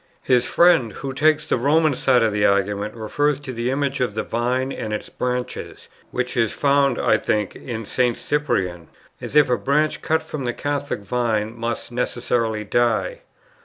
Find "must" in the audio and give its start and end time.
11.55-11.91